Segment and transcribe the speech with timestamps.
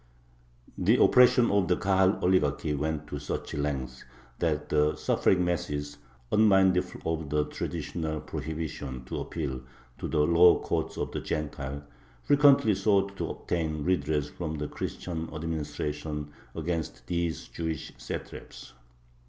[0.79, 4.03] The oppression of the Kahal oligarchy went to such lengths
[4.39, 5.99] that the suffering masses,
[6.31, 9.61] unmindful of the traditional prohibition to appeal
[9.99, 11.83] to the "law courts of the Gentiles,"
[12.23, 18.73] frequently sought to obtain redress from the Christian administration against these Jewish satraps.